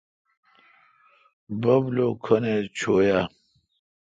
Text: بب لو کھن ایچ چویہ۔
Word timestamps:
بب 1.61 1.83
لو 1.95 2.07
کھن 2.23 2.43
ایچ 2.51 2.65
چویہ۔ 2.77 3.19